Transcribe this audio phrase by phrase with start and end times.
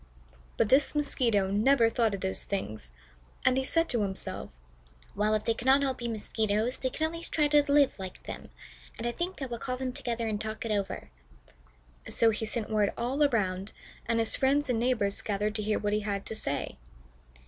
[0.57, 2.91] But this Mosquito never thought of those things,
[3.45, 4.49] and he said to himself:
[5.15, 8.23] "Well, if they cannot all be Mosquitoes, they can at least try to live like
[8.23, 8.49] them,
[8.97, 11.11] and I think I will call them together and talk it over."
[12.09, 13.73] So he sent word all around,
[14.07, 16.79] and his friends and neighbors gathered to hear what he had to say.